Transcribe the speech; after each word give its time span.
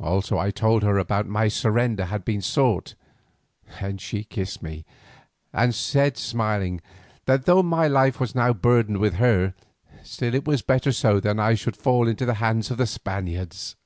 Also 0.00 0.36
I 0.36 0.50
told 0.50 0.82
her 0.82 1.00
how 1.08 1.22
my 1.22 1.46
surrender 1.46 2.06
had 2.06 2.24
been 2.24 2.40
sought, 2.42 2.94
and 3.78 4.00
she 4.00 4.24
kissed 4.24 4.64
me, 4.64 4.84
and 5.52 5.72
said 5.72 6.16
smiling, 6.18 6.80
that 7.26 7.44
though 7.44 7.62
my 7.62 7.86
life 7.86 8.18
was 8.18 8.34
now 8.34 8.52
burdened 8.52 8.98
with 8.98 9.14
her, 9.14 9.54
still 10.02 10.34
it 10.34 10.44
was 10.44 10.60
better 10.62 10.90
so 10.90 11.20
than 11.20 11.36
that 11.36 11.46
I 11.46 11.54
should 11.54 11.76
fall 11.76 12.08
into 12.08 12.26
the 12.26 12.34
hands 12.42 12.72
of 12.72 12.78
the 12.78 12.84
Spaniards. 12.86 13.76